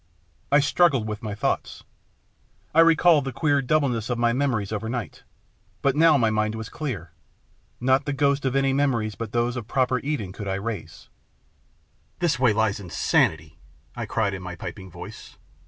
[0.51, 1.83] I struggled with my thoughts.
[2.73, 5.21] I recalled the queer doubleness of my memories overnight.
[5.83, 7.11] But now my mind was clear.
[7.79, 11.07] Not the ghost of any memories but those proper to Eden could I raise."
[12.19, 13.59] This way lies insanity!"
[13.95, 15.37] I cried in my piping voice.